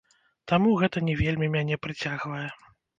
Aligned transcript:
Таму 0.51 0.71
гэта 0.81 1.05
не 1.11 1.15
вельмі 1.21 1.53
мяне 1.59 1.81
прыцягвае. 1.87 2.45